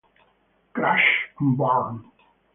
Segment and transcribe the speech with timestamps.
[0.73, 2.05] Crash and Burn